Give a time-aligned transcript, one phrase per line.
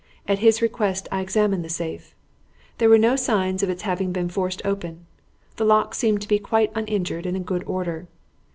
[0.27, 2.15] At his request I examined the safe.
[2.79, 5.05] There were no signs of its having been forced open;
[5.57, 8.07] the locks seemed to be quite uninjured and in good order.